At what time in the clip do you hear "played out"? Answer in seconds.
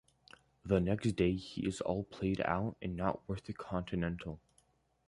2.05-2.75